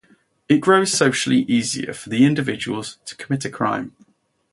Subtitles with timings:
[0.49, 3.95] It grows socially easier for the individuals to commit a crime.